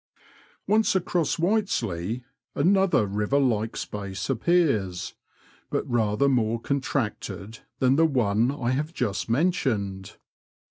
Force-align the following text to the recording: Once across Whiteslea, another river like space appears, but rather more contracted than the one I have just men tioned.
Once 0.65 0.95
across 0.95 1.35
Whiteslea, 1.37 2.23
another 2.55 3.05
river 3.05 3.37
like 3.37 3.77
space 3.77 4.31
appears, 4.31 5.13
but 5.69 5.87
rather 5.87 6.27
more 6.27 6.59
contracted 6.59 7.59
than 7.77 7.97
the 7.97 8.05
one 8.07 8.49
I 8.51 8.71
have 8.71 8.95
just 8.95 9.29
men 9.29 9.51
tioned. 9.51 10.13